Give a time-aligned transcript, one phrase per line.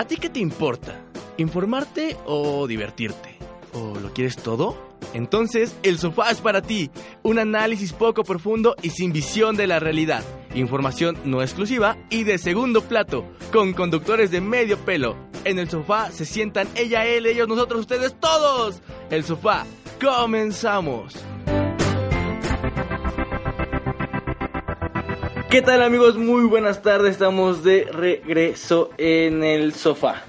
[0.00, 0.98] ¿A ti qué te importa?
[1.36, 3.36] ¿Informarte o divertirte?
[3.74, 4.74] ¿O lo quieres todo?
[5.12, 6.90] Entonces, el sofá es para ti.
[7.22, 10.24] Un análisis poco profundo y sin visión de la realidad.
[10.54, 15.16] Información no exclusiva y de segundo plato, con conductores de medio pelo.
[15.44, 18.80] En el sofá se sientan ella, él, ellos, nosotros, ustedes, todos.
[19.10, 19.66] El sofá.
[20.00, 21.12] Comenzamos.
[25.50, 26.16] ¿Qué tal amigos?
[26.16, 30.22] Muy buenas tardes, estamos de regreso en el sofá.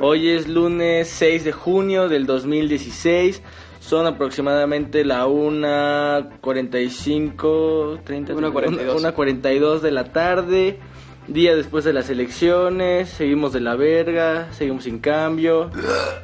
[0.00, 3.42] Hoy es lunes 6 de junio del 2016,
[3.80, 9.14] son aproximadamente la 1.45, 30, 1:42.
[9.14, 10.78] 1.42 de la tarde,
[11.28, 15.70] día después de las elecciones, seguimos de la verga, seguimos sin cambio,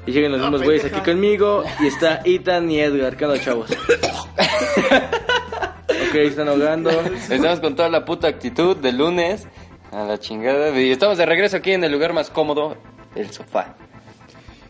[0.06, 3.69] y llegan los mismos güeyes aquí conmigo, y está Ethan y Edgar, ¿qué onda chavos?
[6.09, 6.91] ok, están ahogando.
[7.30, 9.47] Estamos con toda la puta actitud de lunes
[9.93, 10.79] a la chingada.
[10.79, 12.77] Y estamos de regreso aquí en el lugar más cómodo,
[13.15, 13.77] el sofá.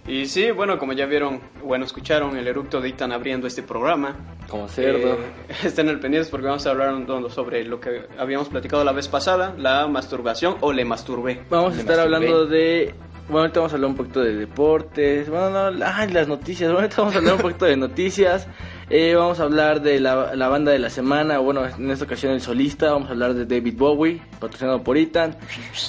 [0.06, 4.16] Y sí, bueno, como ya vieron, bueno, escucharon el eructo de Itan abriendo este programa.
[4.48, 5.12] Como cerdo.
[5.12, 5.18] Eh,
[5.64, 8.92] estén al pendientes porque vamos a hablar un poco sobre lo que habíamos platicado la
[8.92, 11.42] vez pasada, la masturbación o le masturbé.
[11.50, 12.16] Vamos a estar masturbé.
[12.16, 12.94] hablando de.
[13.28, 15.28] Bueno, ahorita vamos a hablar un poquito de deportes.
[15.28, 16.70] Bueno, no, ay, las noticias.
[16.72, 18.46] Bueno, ahorita vamos a hablar un poquito de noticias.
[18.88, 21.38] Eh, vamos a hablar de la, la banda de la semana.
[21.38, 22.90] Bueno, en esta ocasión el solista.
[22.92, 25.36] Vamos a hablar de David Bowie, patrocinado por Ethan.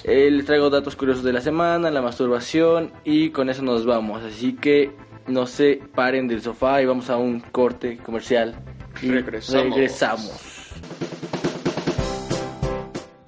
[0.03, 2.91] Eh, les traigo datos curiosos de la semana, la masturbación.
[3.05, 4.21] Y con eso nos vamos.
[4.23, 4.91] Así que
[5.27, 8.53] no se paren del sofá y vamos a un corte comercial.
[9.01, 9.75] Y Regresamos.
[9.75, 10.41] regresamos.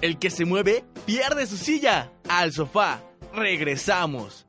[0.02, 2.12] El que se mueve pierde su silla.
[2.28, 3.00] Al sofá.
[3.34, 4.46] Regresamos.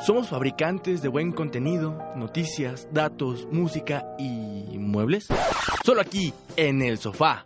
[0.00, 5.28] Somos fabricantes de buen contenido, noticias, datos, música y muebles.
[5.84, 7.44] Solo aquí, en el sofá.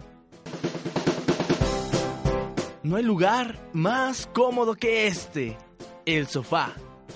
[2.84, 5.58] No hay lugar más cómodo que este.
[6.06, 6.72] El sofá.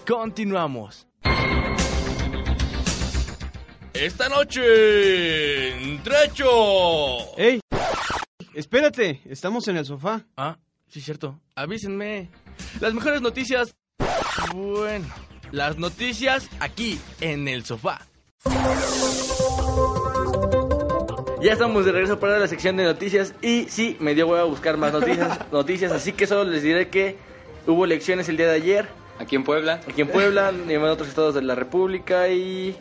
[0.07, 1.07] Continuamos.
[3.93, 7.37] Esta noche, trecho.
[7.37, 7.61] ¡Ey!
[8.55, 10.27] Espérate, estamos en el sofá.
[10.37, 10.59] Ah,
[10.89, 11.41] sí, cierto.
[11.55, 12.31] Avísenme.
[12.81, 13.75] Las mejores noticias.
[14.55, 15.07] Bueno,
[15.51, 18.07] las noticias aquí en el sofá.
[21.41, 24.45] Ya estamos de regreso para la sección de noticias y sí, me dio hueva a
[24.45, 27.17] buscar más noticias, noticias, así que solo les diré que
[27.67, 28.89] hubo elecciones el día de ayer
[29.21, 29.81] Aquí en Puebla.
[29.89, 32.77] aquí en Puebla y en otros estados de la República y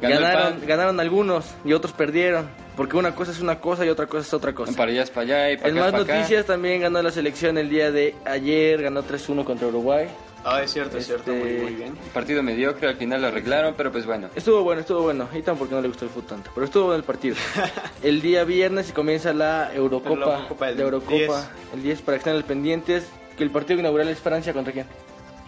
[0.00, 4.06] Ganó ganaron, ganaron algunos y otros perdieron, porque una cosa es una cosa y otra
[4.06, 4.72] cosa es otra cosa.
[4.74, 6.14] Para allá es para allá y para En acá más acá.
[6.14, 10.06] noticias también ganó la selección el día de ayer, ganó 3-1 contra Uruguay.
[10.44, 11.94] Ah, es cierto, es cierto, Este- muy, muy bien.
[12.14, 14.28] Partido mediocre, al final lo arreglaron, pero pues bueno.
[14.36, 15.28] Estuvo bueno, estuvo bueno.
[15.34, 17.34] Y porque no le gustó el fútbol tanto, pero estuvo bueno el partido.
[18.04, 21.30] el día viernes y comienza la Eurocopa, La Eurocopa del la Eurocopa 10.
[21.74, 24.86] el 10 para que estén al pendientes, que el partido inaugural es Francia contra quién?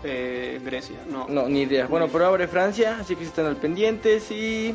[0.03, 1.27] Eh, Grecia, no.
[1.29, 1.87] No, ni idea.
[1.87, 4.75] Bueno, pero abre Francia, así que estén al pendientes y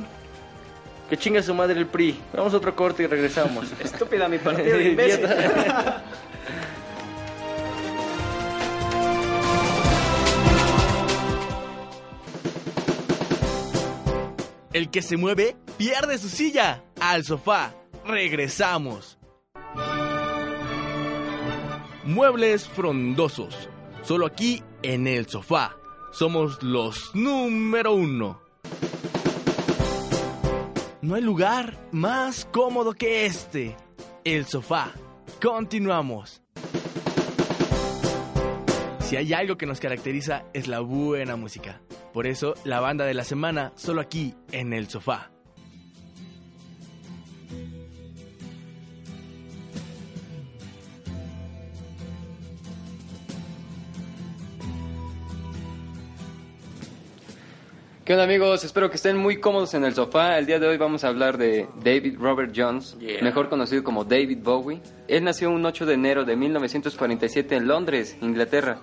[1.09, 2.19] que chinga su madre el PRI.
[2.33, 3.71] Vamos a otro corte y regresamos.
[3.79, 5.27] Estúpida mi partido, imbécil.
[14.73, 16.83] El que se mueve pierde su silla.
[16.99, 17.73] Al sofá.
[18.05, 19.17] Regresamos.
[22.03, 23.69] Muebles frondosos.
[24.03, 25.77] Solo aquí en el sofá.
[26.11, 28.44] Somos los número uno.
[31.05, 33.77] No hay lugar más cómodo que este.
[34.23, 34.91] El sofá.
[35.39, 36.41] Continuamos.
[39.01, 41.79] Si hay algo que nos caracteriza es la buena música.
[42.11, 45.34] Por eso, la banda de la semana solo aquí en el sofá.
[58.05, 58.63] ¿Qué onda amigos?
[58.63, 60.37] Espero que estén muy cómodos en el sofá.
[60.37, 63.23] El día de hoy vamos a hablar de David Robert Jones, Yeah.
[63.23, 64.79] mejor conocido como David Bowie.
[65.07, 68.77] Él nació un 8 de enero de 1947 en Londres, Inglaterra.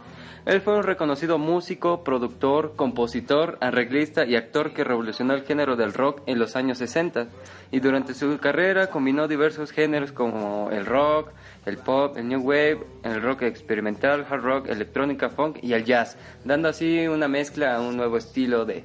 [0.45, 5.95] Él fue un reconocido músico, productor, compositor, arreglista y actor que revolucionó el género del
[5.95, 7.29] rock en los años 60.
[7.71, 11.31] Y durante su carrera combinó diversos géneros como el rock,
[11.65, 16.17] el pop, el new wave, el rock experimental, hard rock, electrónica, funk y el jazz,
[16.45, 18.83] dando así una mezcla a un nuevo estilo de,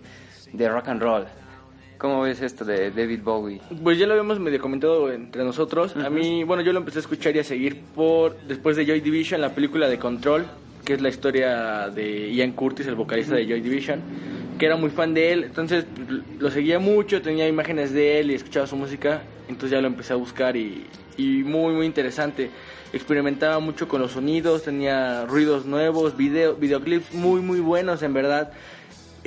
[0.53, 1.25] de rock and roll.
[1.97, 3.59] ¿Cómo ves esto de David Bowie?
[3.83, 5.95] Pues ya lo habíamos medio comentado entre nosotros.
[5.95, 9.01] A mí, bueno, yo lo empecé a escuchar y a seguir por después de Joy
[9.01, 10.45] Division, la película de Control,
[10.85, 14.01] que es la historia de Ian Curtis, el vocalista de Joy Division,
[14.59, 15.43] que era muy fan de él.
[15.45, 15.85] Entonces
[16.39, 19.23] lo seguía mucho, tenía imágenes de él y escuchaba su música.
[19.49, 20.85] Entonces ya lo empecé a buscar y,
[21.17, 22.51] y muy, muy interesante.
[22.93, 28.51] experimentaba mucho con los sonidos, tenía ruidos nuevos, video, videoclips muy muy buenos en verdad,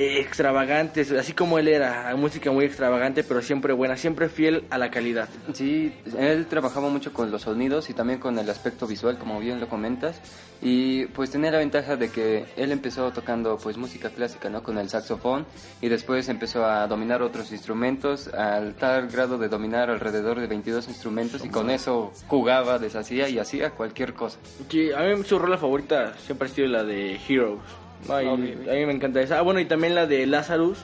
[0.00, 4.90] extravagantes, así como él era, música muy extravagante pero siempre buena, siempre fiel a la
[4.90, 5.28] calidad.
[5.52, 9.60] Sí, él trabajaba mucho con los sonidos y también con el aspecto visual, como bien
[9.60, 10.20] lo comentas,
[10.62, 14.62] y pues tenía la ventaja de que él empezó tocando pues música clásica, ¿no?
[14.62, 15.46] Con el saxofón
[15.80, 20.88] y después empezó a dominar otros instrumentos al tal grado de dominar alrededor de 22
[20.88, 24.38] instrumentos y con eso jugaba, deshacía y hacía cualquier cosa.
[24.68, 27.60] Sí, a mí su rola favorita siempre ha sido la de Heroes.
[28.08, 28.54] Ay, a mí
[28.86, 29.38] me encanta esa.
[29.38, 30.78] Ah, bueno, y también la de Lazarus.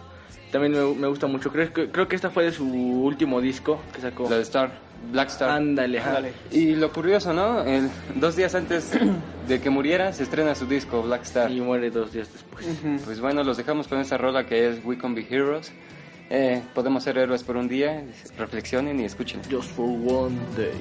[0.52, 1.50] También me, me gusta mucho.
[1.50, 4.28] Creo que, creo que esta fue de su último disco que sacó.
[4.30, 4.70] La de Star,
[5.12, 5.50] Black Star.
[5.50, 5.98] Ándale.
[6.00, 6.32] Ándale.
[6.52, 7.62] Y lo curioso, ¿no?
[7.62, 8.92] El- dos días antes
[9.48, 11.50] de que muriera se estrena su disco Black Star.
[11.50, 12.64] Y muere dos días después.
[13.04, 15.72] Pues bueno, los dejamos con esta rola que es We Can Be Heroes.
[16.30, 18.04] Eh, podemos ser héroes por un día.
[18.38, 19.40] Reflexionen y escuchen.
[19.50, 20.72] Just for one day.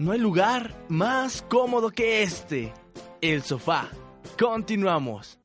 [0.00, 2.72] No hay lugar más cómodo que este,
[3.20, 3.90] el sofá.
[4.38, 5.38] Continuamos.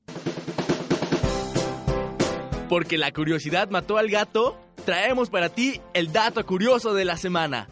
[2.70, 7.68] Porque la curiosidad mató al gato, traemos para ti el dato curioso de la semana.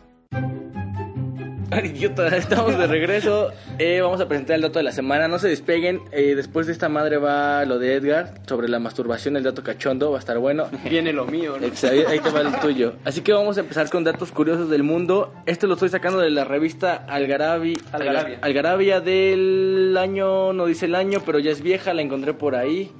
[1.71, 3.51] Idiota, estamos de regreso.
[3.79, 5.27] Eh, vamos a presentar el dato de la semana.
[5.27, 6.01] No se despeguen.
[6.11, 10.11] eh, después de esta madre va lo de Edgar sobre la masturbación, el dato cachondo.
[10.11, 10.67] Va a estar bueno.
[10.89, 11.65] Viene lo mío, ¿no?
[11.65, 12.93] Ex- Ahí ahí te va el tuyo.
[13.05, 15.33] Así que vamos a empezar con datos curiosos del mundo.
[15.45, 18.37] Este lo estoy sacando de la revista Algarabi, Algarabia.
[18.41, 22.91] Algarabia del año, no dice el año, pero ya es vieja, la encontré por ahí.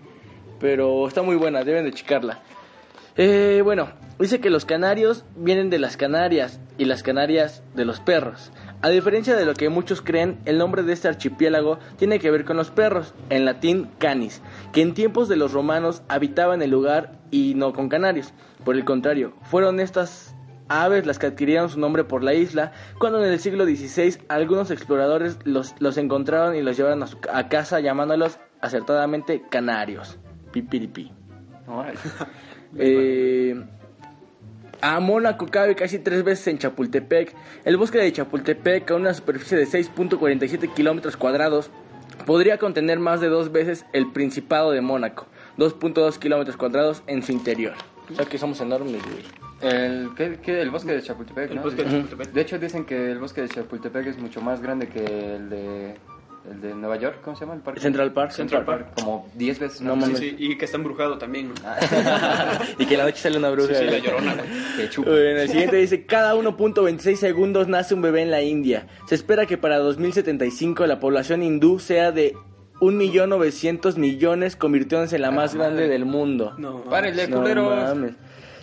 [0.60, 2.40] Pero está muy buena, deben de checarla.
[3.18, 3.90] Eh, bueno,
[4.24, 8.52] dice que los canarios vienen de las Canarias y las Canarias de los perros.
[8.82, 12.46] A diferencia de lo que muchos creen, el nombre de este archipiélago tiene que ver
[12.46, 17.20] con los perros, en latín canis, que en tiempos de los romanos habitaban el lugar
[17.32, 18.34] y no con canarios.
[18.64, 20.36] Por el contrario, fueron estas
[20.70, 24.72] aves las que adquirieron su nombre por la isla, cuando en el siglo XVI algunos
[24.72, 30.18] exploradores los, los encontraron y los llevaron a, su- a casa llamándolos acertadamente canarios.
[30.52, 31.12] Pipiripi.
[32.78, 33.62] Eh,
[34.84, 37.34] a Mónaco cabe casi tres veces en Chapultepec.
[37.64, 41.72] El bosque de Chapultepec, a una superficie de 6.47 kilómetros cuadrados,
[42.26, 47.32] podría contener más de dos veces el Principado de Mónaco, 2.2 kilómetros cuadrados en su
[47.32, 47.76] interior.
[48.12, 49.24] O sea que somos enormes, güey.
[49.62, 50.62] El, ¿qué, qué?
[50.62, 51.90] el bosque de Chapultepec, El bosque de.
[51.90, 52.34] Chapultepec.
[52.34, 55.96] De hecho, dicen que el bosque de Chapultepec es mucho más grande que el de,
[56.50, 57.20] el de Nueva York.
[57.24, 57.80] ¿Cómo se llama el parque?
[57.80, 58.32] Central Park.
[58.32, 58.88] Central Park.
[58.96, 60.00] Como 10 veces No.
[60.06, 61.54] Sí, sí, y que está embrujado también, ¿no?
[62.80, 63.74] y que en la noche sale una bruja.
[63.76, 64.36] Sí, sí, la llorona.
[64.78, 65.10] Que chupa.
[65.10, 68.88] Bueno, el siguiente dice, cada 1.26 segundos nace un bebé en la India.
[69.08, 72.34] Se espera que para 2075 la población hindú sea de
[72.82, 76.54] 1.900.000 millones, convirtiéndose en la más grande del mundo.
[76.58, 77.74] No, Párenle, No culeros.
[77.76, 78.14] mames.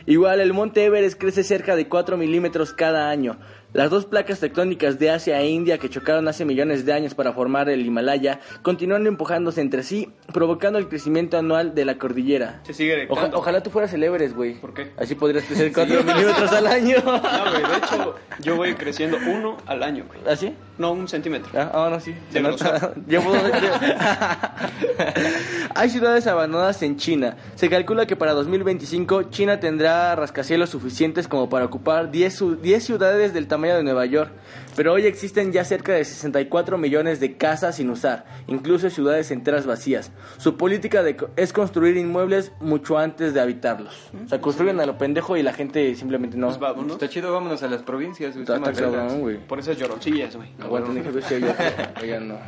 [0.06, 3.38] Igual, el monte Everest crece cerca de 4 milímetros cada año.
[3.72, 7.32] Las dos placas tectónicas de Asia e India que chocaron hace millones de años para
[7.32, 12.60] formar el Himalaya continúan empujándose entre sí, provocando el crecimiento anual de la cordillera.
[12.64, 14.54] Se sigue Oja- ojalá tú fueras el Everest, güey.
[14.60, 14.90] ¿Por qué?
[14.98, 16.96] Así podrías crecer 4 milímetros al año.
[17.04, 20.18] No, güey, de hecho, yo voy creciendo uno al año, güey.
[20.32, 20.52] ¿Así?
[20.76, 21.50] No, un centímetro.
[21.54, 22.10] Ah, ah, no, sí.
[22.12, 22.92] De Se nota.
[23.08, 23.20] que-
[25.76, 27.36] Hay ciudades abandonadas en China.
[27.54, 32.82] Se calcula que para 2025 China tendrá rascacielos suficientes como para ocupar 10, su- 10
[32.84, 34.30] ciudades del tamaño de Nueva York.
[34.76, 39.66] Pero hoy existen ya cerca de 64 millones de casas sin usar, incluso ciudades enteras
[39.66, 40.12] vacías.
[40.38, 44.10] Su política de co- es construir inmuebles mucho antes de habitarlos.
[44.24, 46.46] O sea, construyen a lo pendejo y la gente simplemente no.
[46.46, 46.92] Pues vámonos.
[46.92, 48.32] Está chido, vámonos a las provincias.
[48.32, 49.06] güey, Está- está está más vergas.
[49.08, 49.36] cabrón, güey.
[49.46, 50.48] Por esas lloroncillas, güey.
[50.60, 51.04] Aguanten.
[52.02, 52.38] Oigan, no.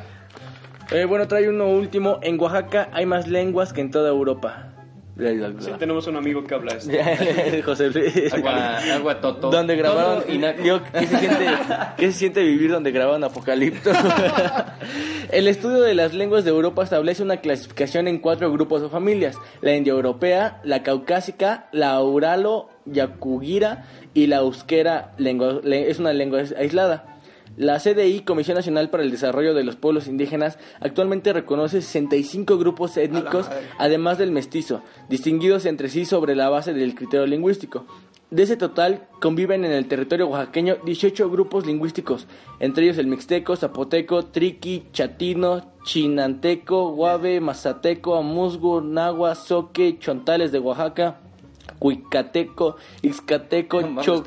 [0.90, 2.18] Eh, bueno, trae uno último.
[2.22, 4.71] En Oaxaca hay más lenguas que en toda Europa.
[5.60, 6.90] Sí, tenemos un amigo que habla esto.
[7.64, 8.32] José Luis.
[8.32, 9.50] Agua, agua toto.
[9.50, 10.20] Donde grabaron.
[10.22, 11.46] Toto y na- Yo, ¿qué, se siente,
[11.96, 13.90] ¿Qué se siente vivir donde grabaron Apocalipto?
[15.30, 19.38] El estudio de las lenguas de Europa establece una clasificación en cuatro grupos o familias:
[19.60, 25.12] la indoeuropea, la caucásica, la auralo-yacugira y la euskera.
[25.18, 27.11] Lengua, le- es una lengua aislada.
[27.56, 32.96] La CDI, Comisión Nacional para el Desarrollo de los Pueblos Indígenas, actualmente reconoce 65 grupos
[32.96, 37.84] étnicos, además del mestizo, distinguidos entre sí sobre la base del criterio lingüístico.
[38.30, 42.26] De ese total, conviven en el territorio oaxaqueño 18 grupos lingüísticos,
[42.60, 50.60] entre ellos el mixteco, zapoteco, triqui, chatino, chinanteco, guave, mazateco, amuzgo, nahua, soque, chontales de
[50.60, 51.20] Oaxaca,
[51.82, 54.22] cuicateco, ixcateco, No cho-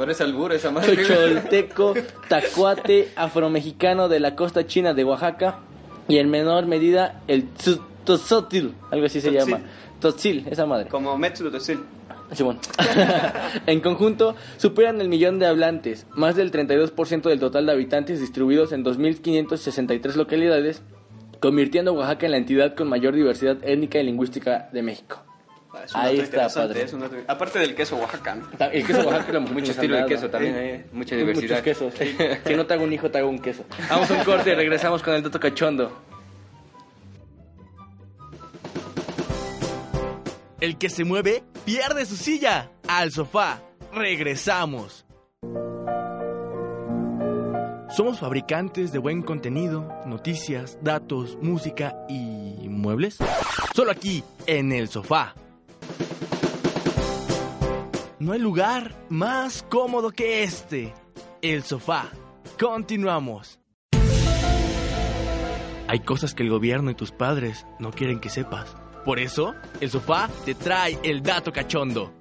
[0.52, 0.94] esa madre.
[0.96, 1.08] güey.
[1.08, 1.94] Chocholteco,
[2.28, 5.60] tacuate, afromexicano de la costa china de Oaxaca
[6.10, 9.54] y en menor medida el tzotzil, algo así se Tzotzil.
[9.54, 9.64] llama.
[10.02, 10.90] Tzotzil, esa madre.
[10.90, 11.80] Como Metsu Sil.
[12.34, 12.60] Simón.
[13.68, 18.74] en conjunto, superan el millón de hablantes, más del 32% del total de habitantes distribuidos
[18.74, 20.82] en 2.563 localidades,
[21.40, 25.25] convirtiendo a Oaxaca en la entidad con mayor diversidad étnica y lingüística de México.
[25.76, 26.82] Ah, es un Ahí dato está, padre.
[26.84, 28.48] es un dato- Aparte del queso oaxacano.
[28.72, 30.86] El queso Oaxaca lo Mucho estilo de queso también, eh.
[30.94, 31.64] Mucha diversidad.
[31.64, 31.94] Muchos quesos.
[32.46, 33.64] Si no te hago un hijo, te hago un queso.
[33.90, 35.92] Vamos a un corte y regresamos con el dato cachondo.
[40.62, 42.72] El que se mueve pierde su silla.
[42.88, 43.62] Al sofá.
[43.94, 45.06] Regresamos.
[47.96, 53.18] Somos fabricantes de buen contenido, noticias, datos, música y muebles.
[53.74, 55.34] Solo aquí, en el sofá.
[58.18, 60.94] No hay lugar más cómodo que este.
[61.42, 62.10] El sofá.
[62.58, 63.60] Continuamos.
[65.90, 68.78] Hay cosas que el gobierno y tus padres no quieren que sepas.
[69.04, 72.14] Por eso, el sofá te trae el dato cachondo.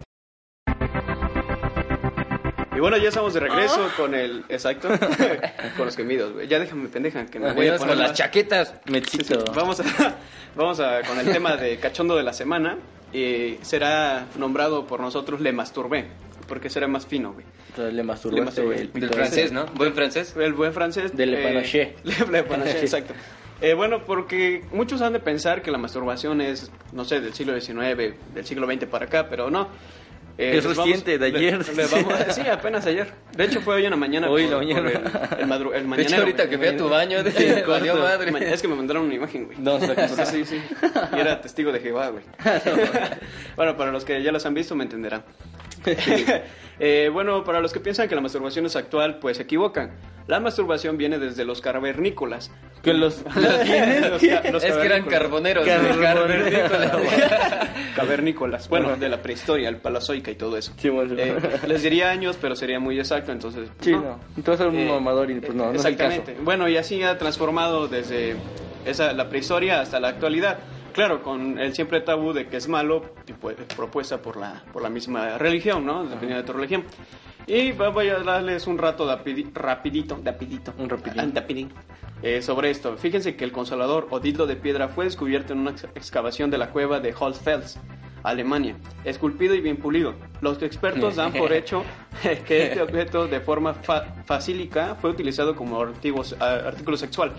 [2.75, 4.45] Y bueno, ya estamos de regreso con el.
[4.49, 4.89] Exacto.
[5.77, 6.49] con los gemidos, güey.
[6.49, 8.75] Ya déjame, pendeja, que me voy a poner con las chaquetas.
[8.85, 9.47] Sí, Mechito.
[9.47, 9.53] sí.
[9.55, 9.85] Vamos, a,
[10.57, 12.79] vamos a, con el tema de cachondo de la semana.
[13.15, 16.09] Y será nombrado por nosotros Le Masturbé.
[16.49, 17.47] Porque será más fino, güey.
[17.71, 18.41] Entonces le masturbé.
[18.83, 19.67] el Del francés, ¿no?
[19.75, 20.35] Buen francés.
[20.37, 21.17] El buen francés.
[21.17, 21.97] De Le Panaché.
[22.05, 23.15] Le, Le Panaché, exacto.
[23.61, 27.59] Eh, bueno, porque muchos han de pensar que la masturbación es, no sé, del siglo
[27.59, 29.69] XIX, del siglo XX para acá, pero no.
[30.37, 30.65] Eh, Es
[31.19, 31.65] de ayer.
[31.77, 33.13] le vamos- sí, apenas ayer.
[33.37, 34.29] De hecho, fue hoy en la mañana.
[34.29, 34.89] Hoy por- la mañana.
[34.91, 37.97] El, el, madru- el De hecho, mañanero, ahorita que fui a tu baño, de corto.
[37.97, 38.33] madre.
[38.33, 39.59] Ma- Es que me mandaron una imagen, güey.
[39.59, 40.61] No, Porque sí, sí.
[41.17, 42.25] Y era testigo de Jehová, güey.
[43.57, 45.23] bueno, para los que ya las han visto, me entenderán.
[46.81, 49.93] Eh, bueno, para los que piensan que la masturbación es actual, pues se equivocan.
[50.27, 52.51] La masturbación viene desde los cavernícolas.
[52.83, 53.23] Que los-
[54.51, 55.69] Los Es que eran cavernícolas.
[55.69, 55.69] carboneros.
[57.95, 58.69] Cavernícolas.
[58.69, 60.73] Bueno, de la prehistoria, el palazoica y todo eso.
[60.77, 61.15] Sí, bueno.
[61.17, 61.37] Eh,
[61.69, 63.69] les diría años, pero sería muy exacto, entonces...
[63.81, 64.19] Sí, no.
[64.37, 66.11] Entonces era un Eh, mamador y pues no, no es el caso.
[66.11, 66.43] Exactamente.
[66.45, 68.35] Bueno, y así ha transformado desde
[68.85, 70.59] esa, la prehistoria hasta la actualidad.
[70.95, 74.89] Claro, con el siempre tabú de que es malo, tipo, propuesta por la, por la
[74.89, 76.05] misma religión, ¿no?
[76.05, 76.85] Dependiendo de tu religión.
[77.47, 81.71] Y voy a darles un rato rapidi- rapidito, rapidito, Un rapidín.
[82.23, 82.97] eh, sobre esto.
[82.97, 86.57] Fíjense que el consolador o dildo de piedra fue descubierto en una ex- excavación de
[86.59, 87.79] la cueva de Holzfels,
[88.25, 90.15] Alemania, esculpido y bien pulido.
[90.41, 91.85] Los expertos dan por hecho
[92.47, 97.33] que este objeto de forma fa- facílica fue utilizado como artigos- artículo sexual.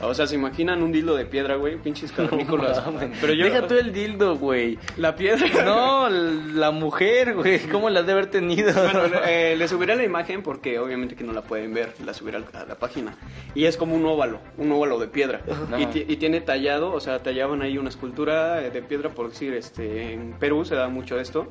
[0.00, 1.76] O sea, ¿se imaginan un dildo de piedra, güey?
[1.76, 2.80] Pinches cavernícolas.
[3.20, 3.46] Pero yo...
[3.46, 4.78] Deja tú el dildo, güey.
[4.96, 5.64] La piedra...
[5.64, 7.58] No, la mujer, güey.
[7.66, 8.72] ¿Cómo la has de haber tenido?
[8.72, 12.36] Bueno, eh, le subiré la imagen porque obviamente que no la pueden ver, la subiré
[12.36, 13.16] a la página.
[13.56, 15.40] Y es como un óvalo, un óvalo de piedra.
[15.76, 19.52] Y, y tiene tallado, o sea, tallaban ahí una escultura eh, de piedra, por decir,
[19.54, 21.50] este, en Perú se da mucho esto,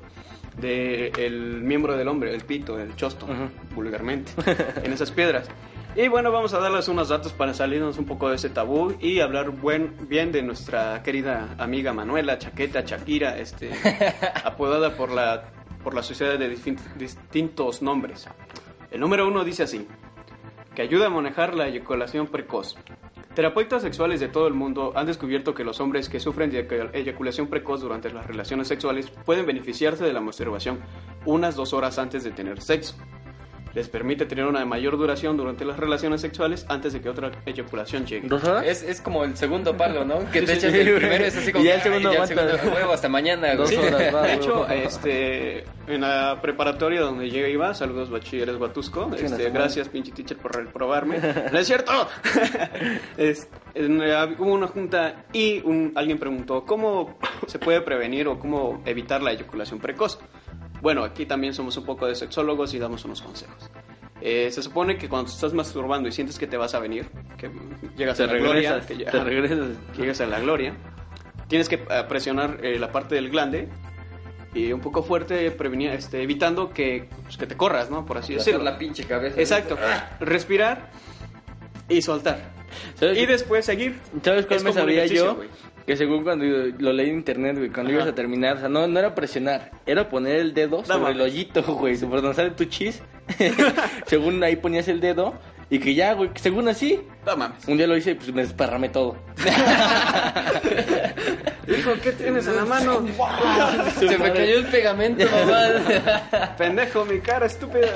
[0.58, 3.76] de el miembro del hombre, el pito, el chosto, Ujú.
[3.76, 4.32] vulgarmente,
[4.84, 5.48] en esas piedras.
[5.96, 9.20] Y bueno, vamos a darles unos datos para salirnos un poco de ese tabú y
[9.20, 13.72] hablar buen, bien de nuestra querida amiga Manuela Chaqueta Shakira, este,
[14.44, 15.46] apodada por la,
[15.84, 18.28] por la sociedad de distin- distintos nombres.
[18.92, 19.88] El número uno dice así,
[20.76, 22.78] que ayuda a manejar la eyaculación precoz.
[23.38, 26.90] Terapeutas sexuales de todo el mundo han descubierto que los hombres que sufren de eyac-
[26.92, 30.80] eyaculación precoz durante las relaciones sexuales pueden beneficiarse de la masturbación
[31.24, 32.96] unas dos horas antes de tener sexo.
[33.74, 38.06] Les permite tener una mayor duración durante las relaciones sexuales antes de que otra eyaculación
[38.06, 38.28] llegue.
[38.28, 38.66] ¿Dos horas?
[38.66, 40.20] Es, es como el segundo palo, ¿no?
[40.32, 41.00] Que te echas sí, el güey.
[41.00, 41.64] primero es así como.
[41.64, 42.50] Y ya el "Ay, segundo ya aguanta".
[42.58, 43.56] segundo, huevo, hasta mañana.
[43.56, 49.12] Dos horas, va, De hecho, este, en la preparatoria donde yo iba, saludos bachilleres Guatusco,
[49.16, 51.20] este, gracias pinche teacher por reprobarme.
[51.52, 51.92] ¡No es cierto!
[53.18, 54.02] Es- en,
[54.40, 59.32] hubo una junta y un, alguien preguntó cómo se puede prevenir o cómo evitar la
[59.32, 60.20] eyaculación precoz.
[60.82, 63.70] Bueno, aquí también somos un poco de sexólogos y damos unos consejos.
[64.22, 67.50] Eh, se supone que cuando estás masturbando y sientes que te vas a venir, que
[67.96, 69.60] llegas Te a la gloria, que ya- te regresas.
[69.96, 70.74] que llegas a la gloria,
[71.48, 73.70] tienes que eh, presionar eh, la parte del glande
[74.54, 78.06] y un poco fuerte, prevenir, este, evitando que, pues, que te corras, ¿no?
[78.06, 78.64] Por así decirlo.
[78.64, 79.40] la pinche cabeza.
[79.40, 79.78] Exacto.
[80.20, 80.90] Respirar
[81.90, 82.58] y soltar.
[82.96, 84.00] ¿Sabes Y después seguir.
[84.24, 85.44] ¿Sabes cuál Es me ejercicio, yo?
[85.88, 88.02] Que según cuando lo leí en internet, güey, cuando Ajá.
[88.02, 91.22] ibas a terminar, o sea, no, no era presionar, era poner el dedo sobre el
[91.22, 93.02] hoyito, güey, por donde sale tu chis.
[94.06, 95.34] según ahí ponías el dedo
[95.70, 97.00] y que ya, güey, según así.
[97.26, 97.66] No mames.
[97.68, 99.16] Un día lo hice y pues me desparramé todo.
[101.68, 103.06] Hijo, ¿qué tienes en la mano?
[103.98, 106.56] Se me cayó el pegamento, mamá.
[106.58, 107.88] Pendejo, mi cara estúpida.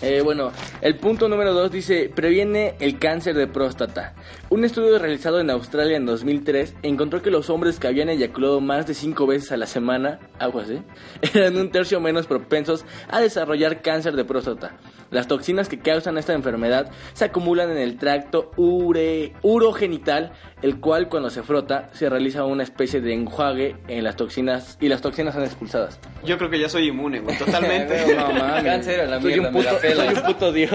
[0.00, 4.14] Eh, bueno, el punto número 2 dice, previene el cáncer de próstata.
[4.50, 8.86] Un estudio realizado en Australia en 2003 encontró que los hombres que habían eyaculado más
[8.86, 10.82] de 5 veces a la semana, aguas, ¿eh?
[11.34, 14.78] eran un tercio menos propensos a desarrollar cáncer de próstata.
[15.10, 20.32] Las toxinas que causan esta enfermedad se acumulan en el tracto ure, urogenital,
[20.62, 24.88] el cual cuando se frota se realiza una especie de enjuague en las toxinas y
[24.88, 26.00] las toxinas son expulsadas.
[26.24, 27.98] Yo creo que ya soy inmune, güey, totalmente.
[28.18, 28.64] No mames.
[28.64, 30.04] Cáncer a la soy mierda, un me puto, la pela.
[30.06, 30.70] soy un puto dios.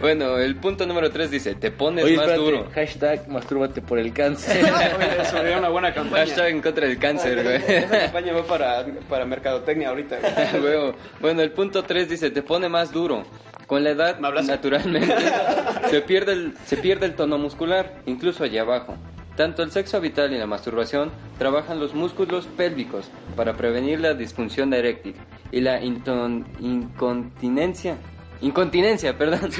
[0.00, 2.68] bueno, el punto número 3 dice: Te pones Oye, más espérate, duro.
[2.74, 4.64] hashtag mastúrbate por el cáncer.
[4.98, 6.24] Oye, Eso sería una buena campaña.
[6.26, 7.56] Hashtag en contra del cáncer, güey.
[7.78, 10.18] Esa campaña va para, para mercadotecnia ahorita.
[10.60, 10.92] güey.
[11.20, 13.24] Bueno, el punto 3 dice, te pone más duro.
[13.66, 15.14] Con la edad, naturalmente,
[15.90, 18.96] se pierde, el, se pierde el tono muscular, incluso allá abajo.
[19.36, 24.74] Tanto el sexo habitual y la masturbación trabajan los músculos pélvicos para prevenir la disfunción
[24.74, 25.14] eréctil
[25.52, 27.96] y la inton- incontinencia.
[28.40, 29.50] Incontinencia, perdón.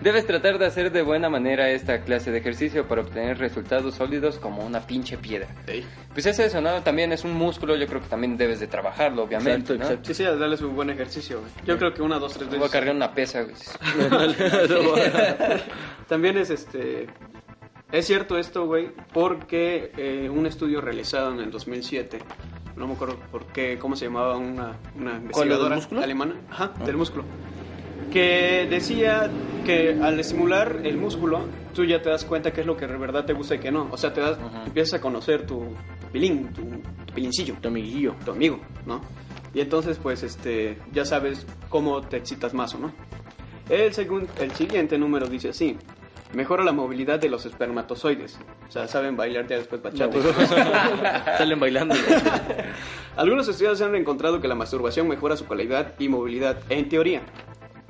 [0.00, 4.38] Debes tratar de hacer de buena manera esta clase de ejercicio para obtener resultados sólidos
[4.38, 5.48] como una pinche piedra.
[5.66, 6.82] Sí, Pues es eso, ¿no?
[6.82, 9.72] También es un músculo, yo creo que también debes de trabajarlo, obviamente.
[9.72, 9.82] Exacto, ¿no?
[9.84, 10.06] exacto.
[10.06, 11.40] sí, sí, a darles un buen ejercicio.
[11.40, 11.50] güey.
[11.66, 12.72] Yo creo que una, dos, tres Voy a veces.
[12.72, 13.54] cargar una pesa, güey.
[16.08, 17.08] También es este.
[17.90, 22.18] Es cierto esto, güey, porque eh, un estudio realizado en el 2007,
[22.76, 27.24] no me acuerdo por qué, cómo se llamaba una, una investigadora alemana, ajá, del músculo,
[28.12, 29.30] que decía
[29.64, 31.40] que al estimular el músculo,
[31.74, 33.70] tú ya te das cuenta qué es lo que de verdad te gusta y qué
[33.70, 33.88] no.
[33.90, 35.58] O sea, te das, empiezas a conocer tu,
[36.00, 36.62] tu pilín, tu,
[37.06, 38.14] tu pilincillo Tu amiguillo.
[38.24, 39.00] tu amigo, ¿no?
[39.54, 42.92] Y entonces, pues, este, ya sabes cómo te excitas más o no.
[43.68, 45.76] El, segun- el siguiente número dice así.
[46.34, 48.38] Mejora la movilidad de los espermatozoides.
[48.68, 50.18] O sea, saben bailar ya después bachata.
[51.38, 51.94] Salen bailando.
[53.16, 56.58] Algunos estudios han encontrado que la masturbación mejora su calidad y movilidad.
[56.68, 57.22] En teoría,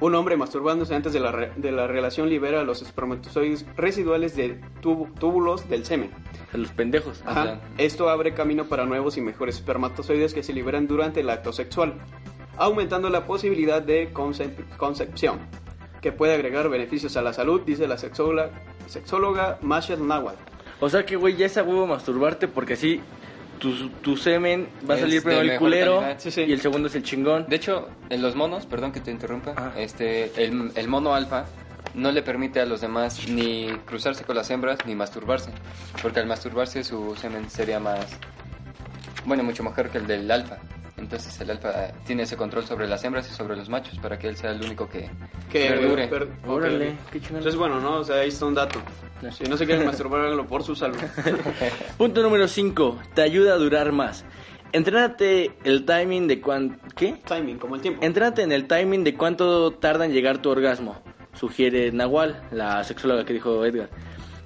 [0.01, 4.61] un hombre masturbándose antes de la, re- de la relación libera los espermatozoides residuales de
[4.81, 6.11] túbulos del semen.
[6.53, 7.23] A los pendejos.
[7.27, 7.61] Ajá.
[7.79, 11.95] Esto abre camino para nuevos y mejores espermatozoides que se liberan durante el acto sexual,
[12.57, 15.39] aumentando la posibilidad de concep- concepción,
[16.01, 18.51] que puede agregar beneficios a la salud, dice la sexóloga,
[18.87, 20.37] sexóloga Mashel Nawal.
[20.81, 23.01] O sea que, güey, ya es a huevo masturbarte porque así
[23.59, 26.19] tu, tu semen va a salir primero el culero calidad.
[26.19, 26.43] Sí, sí.
[26.43, 27.47] y el segundo es el chingón.
[27.49, 29.73] De hecho, en los monos, perdón que te interrumpa, Ajá.
[29.77, 31.45] este, el, el mono alfa
[31.95, 35.51] no le permite a los demás ni cruzarse con las hembras ni masturbarse,
[36.03, 38.07] porque al masturbarse su semen sería más,
[39.25, 40.59] bueno, mucho mejor que el del alfa.
[40.99, 44.29] Entonces el alfa tiene ese control sobre las hembras y sobre los machos para que
[44.29, 45.09] él sea el único que,
[45.51, 46.09] Que perdure.
[46.09, 46.97] per- Órale, ok.
[47.13, 47.37] qué chingón.
[47.39, 47.97] Entonces, bueno, ¿no?
[47.99, 48.81] O sea, ahí está un dato.
[49.33, 50.97] Si no se quieren masturbar, háganlo por su salud.
[51.99, 52.99] Punto número 5.
[53.15, 54.25] Te ayuda a durar más.
[54.73, 56.79] Entrénate el timing de cuán...
[56.95, 57.17] ¿Qué?
[57.27, 58.05] Timing, como el tiempo.
[58.05, 61.01] Entrate en el timing de cuánto tarda en llegar tu orgasmo,
[61.33, 63.89] sugiere Nahual, la sexóloga que dijo Edgar.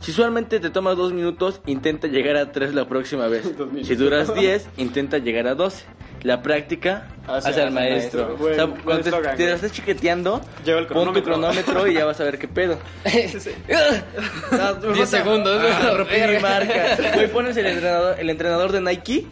[0.02, 3.50] Si usualmente te tomas dos minutos, intenta llegar a tres la próxima vez.
[3.84, 5.84] Si duras 10, intenta llegar a 12.
[6.24, 8.26] La práctica Hace- hace al maestro.
[8.26, 8.36] maestro.
[8.36, 11.86] Buen- o sea, buen cuando te, te estés chiqueteando, el pon tu cronómetro.
[11.88, 12.78] y ya vas a ver qué pedo.
[13.04, 15.68] No, me 10 falta- segundos, ¿no?
[15.68, 16.96] Ah, marca.
[17.14, 19.26] Güey, pones el entrenador, el entrenador de Nike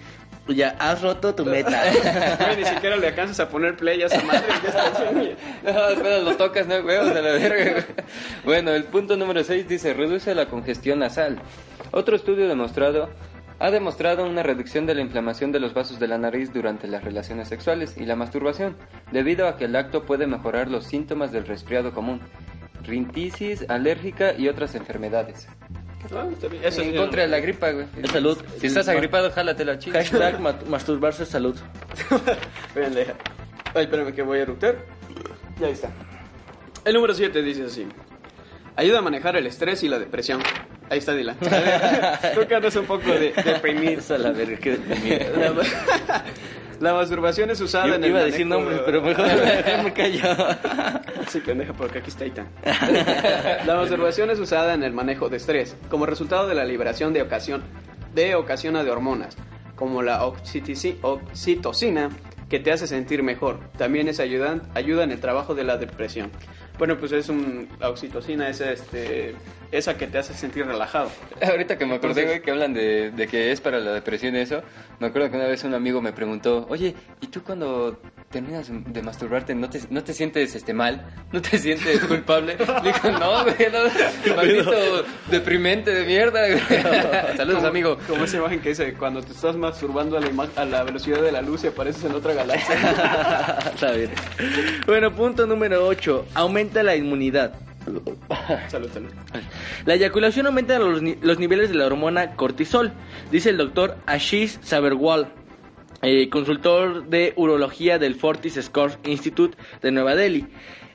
[0.49, 1.83] ya has roto tu meta.
[2.39, 4.47] Güey, ni siquiera le alcanzas a poner play a esa madre.
[5.63, 7.73] No, espera, lo tocas, no, huevos a la verga.
[7.73, 7.85] güey.
[8.45, 11.39] Bueno, el punto número 6 dice, reduce la congestión nasal.
[11.93, 13.11] Otro estudio demostrado
[13.59, 17.05] ha demostrado una reducción de la inflamación de los vasos de la nariz durante las
[17.05, 18.75] relaciones sexuales y la masturbación,
[19.13, 22.21] debido a que el acto puede mejorar los síntomas del resfriado común,
[22.83, 25.47] rintitis alérgica y otras enfermedades.
[26.15, 26.65] Ah, está bien.
[26.65, 27.87] Eso en sí, contra de la gripa, güey.
[28.03, 28.39] Es salud.
[28.59, 29.99] Si estás agripado, jálate la chica.
[29.99, 31.57] Hashtag ma- masturbarse es salud.
[32.75, 33.15] Pendeja.
[33.75, 34.77] Ay, espérame que voy a eructar.
[35.61, 35.91] Ya está.
[36.85, 37.87] El número 7 dice así.
[38.77, 40.41] Ayuda a manejar el estrés y la depresión.
[40.89, 41.37] Ahí está, Dylan.
[42.35, 44.01] Tú que andas un poco de, deprimido.
[44.01, 45.63] Esa la verga, qué deprimido.
[46.81, 49.93] La, masturbación es usada Yo en el iba a decir nombres, pero mejor, mejor me
[49.93, 50.23] callo.
[51.31, 52.49] Sí, pendeja, porque aquí está Itan.
[52.65, 57.23] La masturbación es usada en el manejo de estrés, como resultado de la liberación de
[57.23, 57.63] ocasión
[58.13, 59.37] de ocasiona de hormonas,
[59.77, 62.11] como la oxitocina,
[62.49, 63.61] que te hace sentir mejor.
[63.79, 66.33] También es ayudan, ayuda en el trabajo de la depresión.
[66.79, 69.37] Bueno, pues es un la oxitocina es este
[69.73, 71.11] esa que te hace sentir relajado.
[71.43, 74.63] Ahorita que me acordé, güey, que hablan de, de que es para la depresión eso,
[74.99, 79.03] me acuerdo que una vez un amigo me preguntó, oye, ¿y tú cuando terminas de
[79.03, 81.05] masturbarte no te, no te sientes este mal?
[81.33, 82.57] ¿No te sientes culpable?
[82.59, 86.61] Le digo, no, güey, no, maldito deprimente de mierda, güey.
[87.37, 87.99] Saludos, Como- amigo.
[88.09, 91.23] Como esa imagen que dice, cuando te estás masturbando a la, ima- a la velocidad
[91.23, 92.75] de la luz y apareces en otra galaxia.
[93.75, 94.11] Está bien.
[94.87, 96.27] Bueno, punto número 8.
[96.35, 97.55] Aumenta la inmunidad.
[98.69, 99.11] salud, salud.
[99.87, 102.93] La eyaculación aumenta los, ni- los niveles de la hormona cortisol,
[103.31, 105.29] dice el doctor Ashish Saberwal,
[106.03, 110.47] eh, consultor de urología del Fortis Scores Institute de Nueva Delhi.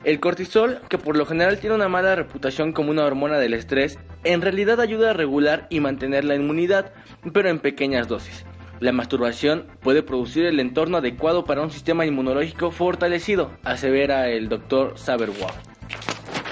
[0.03, 3.97] El cortisol, que por lo general tiene una mala reputación como una hormona del estrés,
[4.23, 6.91] en realidad ayuda a regular y mantener la inmunidad,
[7.33, 8.45] pero en pequeñas dosis.
[8.81, 14.93] La masturbación puede producir el entorno adecuado para un sistema inmunológico fortalecido, asevera el doctor
[14.97, 15.53] Saberwal.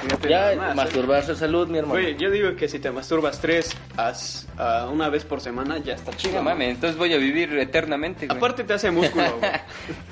[0.06, 0.76] Fíjate Ya, nada más, ¿eh?
[0.76, 1.96] masturbarse es salud, mi hermano.
[2.00, 5.94] Oye, yo digo que si te masturbas tres, haz a una vez por semana, ya
[5.94, 6.36] está chido.
[6.36, 8.38] No mames, entonces voy a vivir eternamente, güey.
[8.38, 9.52] Aparte te hace músculo, güey.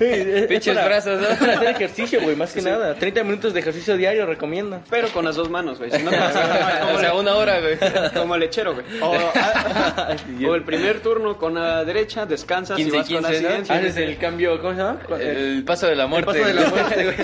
[0.00, 1.28] Es Pinches brazos, ¿no?
[1.38, 2.94] para hacer ejercicio, güey, más que nada.
[2.94, 4.80] 30 minutos de ejercicio diario recomiendo.
[4.90, 5.90] Pero con las dos manos, güey.
[5.90, 7.78] Si no te vas a o sea, le- una hora, güey.
[8.14, 8.84] como lechero, güey.
[9.00, 10.16] O, ah,
[10.48, 13.74] o el primer turno con la derecha, descansas y 15, vas con la 15, ¿no?
[13.74, 14.98] Haces el cambio, ¿cómo se llama?
[15.20, 16.26] El paso de la muerte.
[16.32, 17.16] paso de la muerte, güey.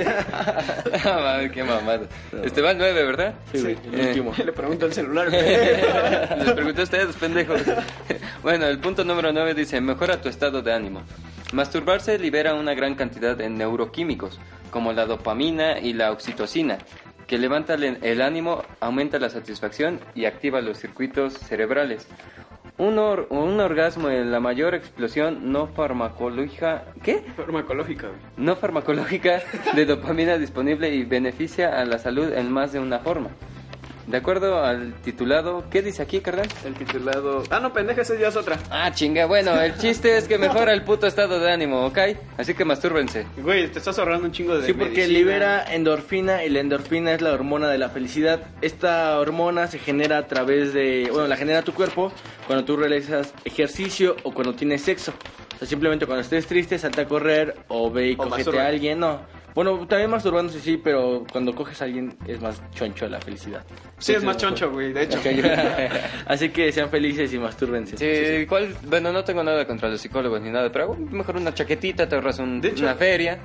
[1.05, 2.01] Ah, qué mamada.
[2.59, 3.35] Este va el 9, ¿verdad?
[3.53, 4.35] Sí, güey, el Eh, último.
[4.45, 5.31] Le pregunto el celular.
[5.33, 7.61] Les pregunté a ustedes, pendejos.
[8.43, 11.03] Bueno, el punto número 9 dice, mejora tu estado de ánimo.
[11.53, 14.41] Masturbarse libera una gran cantidad de neuroquímicos,
[14.73, 16.79] como la dopamina y la oxitocina,
[17.29, 22.09] que levanta el ánimo, aumenta la satisfacción y activa los circuitos cerebrales.
[22.79, 26.85] Un, or- un orgasmo en la mayor explosión no farmacológica...
[27.03, 27.25] ¿Qué?
[27.37, 29.43] Farmacológica, no farmacológica
[29.75, 33.31] de dopamina disponible y beneficia a la salud en más de una forma.
[34.09, 36.49] De acuerdo al titulado, ¿qué dice aquí, carnal?
[36.65, 37.43] El titulado.
[37.51, 38.59] Ah, no, pendeja, esa ya es otra.
[38.71, 41.99] Ah, chinga, bueno, el chiste es que mejora el puto estado de ánimo, ¿ok?
[42.39, 43.27] Así que mastúrbense.
[43.37, 45.19] Güey, te estás ahorrando un chingo de Sí, porque medicina.
[45.19, 48.41] libera endorfina y la endorfina es la hormona de la felicidad.
[48.63, 52.11] Esta hormona se genera a través de, bueno, la genera tu cuerpo
[52.47, 55.13] cuando tú realizas ejercicio o cuando tienes sexo.
[55.55, 58.63] O sea, simplemente cuando estés triste, salta a correr o ve y O masturba.
[58.63, 59.01] a alguien.
[59.01, 59.21] No.
[59.59, 63.65] Bueno, también masturbándose sí, pero cuando coges a alguien es más choncho la felicidad.
[63.99, 65.19] Sí, es más choncho, güey, de hecho.
[66.27, 67.97] Así que sean felices y mastúrbense.
[67.99, 68.73] Sí, ¿cuál?
[68.87, 72.15] Bueno, no tengo nada contra los psicólogos ni nada, pero hago mejor una chaquetita, te
[72.15, 73.37] ahorras un- De hecho- una feria.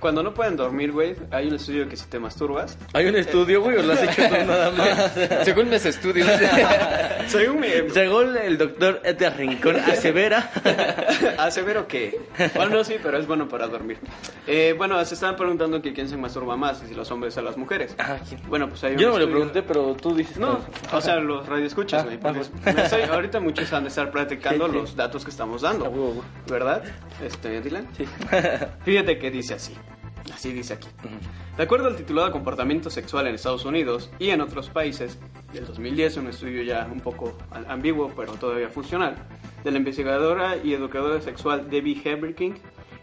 [0.00, 2.78] Cuando no pueden dormir, güey, hay un estudio que si te masturbas.
[2.92, 5.12] Hay un estudio, güey, o lo has hecho tú nada más.
[5.44, 6.28] Según mis estudios.
[7.26, 7.68] Según mi.
[7.92, 10.50] Según el doctor Edgar Rincón asevera.
[11.38, 12.16] Asevero que.
[12.54, 13.98] Bueno, no, sí, pero es bueno para dormir.
[14.46, 17.94] Eh, bueno, se preguntando que quién se masturba más, si los hombres o las mujeres.
[17.98, 18.40] Ah, ¿quién?
[18.48, 20.38] Bueno, pues hay Yo no me lo estudio- pregunté, pero tú dices.
[20.38, 20.58] No,
[20.92, 22.18] o sea, los radioescuchas, Ah, güey.
[23.08, 24.78] ah, ahorita muchos han de estar platicando Sí, sí.
[24.78, 25.92] los datos que estamos dando.
[26.48, 26.82] ¿Verdad?
[27.24, 27.86] Este, Dylan.
[27.96, 28.04] Sí.
[28.84, 29.74] Fíjate que dice así.
[30.34, 30.88] Así dice aquí.
[31.56, 35.18] De acuerdo al titulado Comportamiento Sexual en Estados Unidos y en otros países,
[35.52, 39.14] del 2010, un estudio ya un poco ambiguo, pero todavía funcional,
[39.62, 42.54] de la investigadora y educadora sexual Debbie Heberking,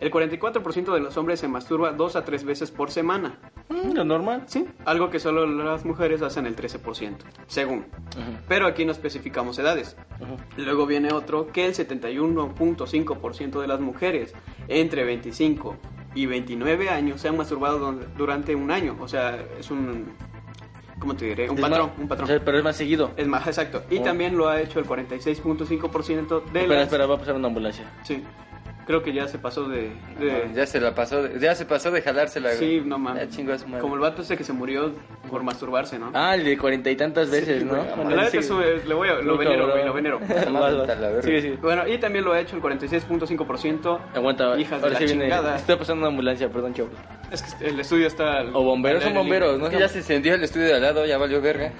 [0.03, 3.39] el 44% de los hombres se masturba dos a tres veces por semana.
[3.69, 4.43] Mm, Lo normal.
[4.47, 7.15] Sí, algo que solo las mujeres hacen el 13%,
[7.47, 7.85] según.
[8.47, 9.95] Pero aquí no especificamos edades.
[10.57, 14.33] Luego viene otro que el 71.5% de las mujeres
[14.67, 15.75] entre 25
[16.15, 18.95] y 29 años se han masturbado durante un año.
[18.99, 20.11] O sea, es un...
[20.99, 21.49] ¿Cómo te diré?
[21.49, 22.23] Un Es patrón, más- un patrón.
[22.25, 23.11] o sea, pero es más seguido.
[23.17, 23.83] Es más, exacto.
[23.89, 24.03] Y Oh.
[24.03, 26.83] también lo ha hecho el 46.5% de Espera, las...
[26.83, 27.91] espera, va a pasar una ambulancia.
[28.03, 28.23] Sí,
[28.85, 29.91] creo que ya se pasó de...
[30.19, 32.51] de- ya se la pasó, de- ya se pasó de jalársela.
[32.51, 33.29] Sí, no mames.
[33.81, 34.91] Como el vato ese que se murió
[35.29, 36.11] por masturbarse, ¿no?
[36.13, 37.77] Ah, el de cuarenta y tantas veces, ¿no?
[37.77, 38.37] La verdad Sí.
[38.37, 39.71] es- le voy a, lo venero, cabrón.
[39.71, 40.19] güey, lo venero.
[40.51, 41.21] La.
[41.21, 41.55] Sigue, sigue.
[41.57, 43.99] Bueno, y también lo ha hecho el 46.5%.
[44.15, 45.23] Aguanta, Hijas de ahora la sí viene.
[45.23, 45.55] chingada.
[45.55, 46.91] Está pasando una ambulancia, perdón, chavos.
[47.31, 48.43] Es que el estudio está...
[48.53, 49.65] O bomberos, son bomberos, ¿no?
[49.67, 51.71] Es que ya se encendió el estudio de al lado, ya valió verga.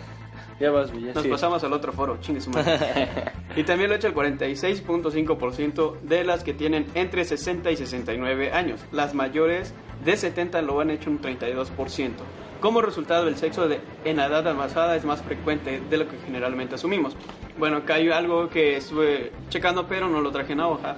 [0.60, 1.30] Ya vas, ya Nos sí.
[1.30, 3.10] pasamos al otro foro, chingue su madre.
[3.56, 8.52] y también lo ha hecho el 46.5% de las que tienen entre 60 y 69
[8.52, 8.80] años.
[8.92, 12.12] Las mayores de 70 lo han hecho un 32%.
[12.60, 16.18] Como resultado, el sexo de, en la edad avanzada es más frecuente de lo que
[16.26, 17.16] generalmente asumimos.
[17.58, 20.96] Bueno, acá hay algo que estuve checando, pero no lo traje en la hoja.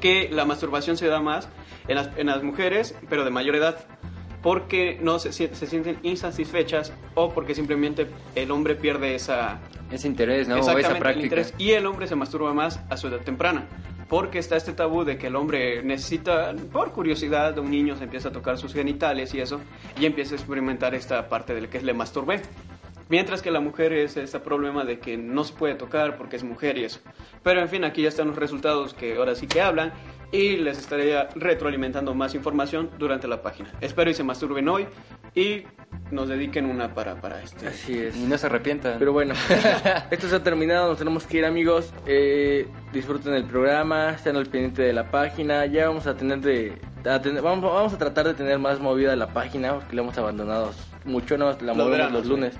[0.00, 1.48] Que la masturbación se da más
[1.88, 3.86] en las, en las mujeres, pero de mayor edad.
[4.42, 9.58] Porque no se, se sienten insatisfechas o porque simplemente el hombre pierde esa,
[9.90, 10.56] Ese interés, ¿no?
[10.56, 11.24] O esa el práctica.
[11.24, 11.54] interés.
[11.58, 13.66] Y el hombre se masturba más a su edad temprana.
[14.08, 18.04] Porque está este tabú de que el hombre necesita, por curiosidad, de un niño se
[18.04, 19.60] empieza a tocar sus genitales y eso,
[20.00, 22.40] y empieza a experimentar esta parte del que es le masturbé.
[23.10, 26.44] Mientras que la mujer es este problema de que no se puede tocar porque es
[26.44, 27.00] mujer y eso.
[27.42, 29.92] Pero en fin, aquí ya están los resultados que ahora sí que hablan
[30.30, 33.72] y les estaré retroalimentando más información durante la página.
[33.80, 34.86] Espero y se masturben hoy
[35.34, 35.62] y
[36.10, 37.68] nos dediquen una para, para este.
[37.68, 38.14] Así es.
[38.14, 38.96] Y no se arrepienta.
[38.98, 39.32] Pero bueno,
[40.10, 41.94] esto se ha terminado, nos tenemos que ir amigos.
[42.06, 45.64] Eh, disfruten el programa, estén al pendiente de la página.
[45.64, 46.78] Ya vamos a tener de...
[47.06, 50.18] a tener- vamos, vamos a tratar de tener más movida la página porque la hemos
[50.18, 50.72] abandonado
[51.06, 52.28] mucho, no la movemos los sí.
[52.28, 52.54] lunes.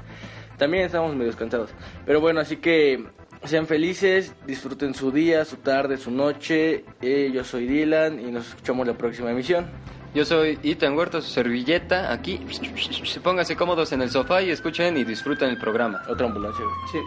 [0.58, 1.70] También estamos medio cansados.
[2.04, 3.06] Pero bueno, así que
[3.44, 6.84] sean felices, disfruten su día, su tarde, su noche.
[7.00, 9.66] Eh, yo soy Dylan y nos escuchamos la próxima emisión.
[10.14, 12.40] Yo soy Ethan Huerta, su servilleta, aquí.
[13.22, 16.02] Pónganse cómodos en el sofá y escuchen y disfruten el programa.
[16.08, 16.64] Otra ambulancia.
[16.90, 16.98] Sí.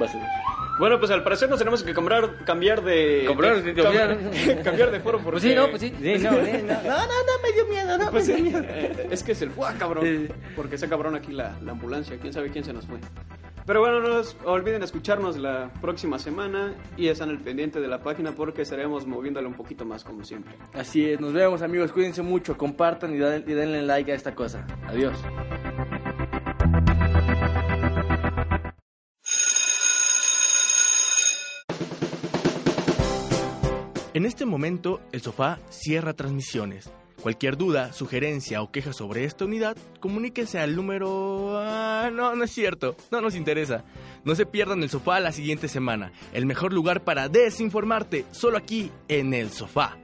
[0.00, 0.63] Va a ser.
[0.78, 3.24] Bueno, pues al parecer nos tenemos que comprar, cambiar de...
[3.28, 4.18] Comprar, de- cambiar.
[4.64, 5.32] cambiar de foro porque...
[5.40, 5.92] Pues sí, no, pues sí.
[6.00, 8.60] Sí, no, no, no, no, no, me dio miedo, no, Pues me dio miedo.
[8.66, 10.28] eh, es que es el fuá, cabrón.
[10.56, 12.98] Porque ese cabrón aquí la, la ambulancia, quién sabe quién se nos fue.
[13.66, 18.02] Pero bueno, no os olviden escucharnos la próxima semana y están al pendiente de la
[18.02, 20.54] página porque estaremos moviéndole un poquito más como siempre.
[20.74, 24.34] Así es, nos vemos amigos, cuídense mucho, compartan y, dan- y denle like a esta
[24.34, 24.66] cosa.
[24.86, 25.16] Adiós.
[34.24, 36.90] En este momento, el sofá cierra transmisiones.
[37.20, 41.58] Cualquier duda, sugerencia o queja sobre esta unidad, comuníquese al número...
[41.58, 43.84] Ah, no, no es cierto, no nos interesa.
[44.24, 48.90] No se pierdan el sofá la siguiente semana, el mejor lugar para desinformarte, solo aquí
[49.08, 49.98] en el sofá.